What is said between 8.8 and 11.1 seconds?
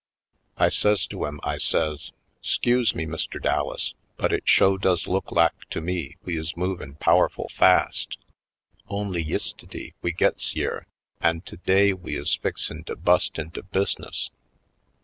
Only yistiddy we gits yere,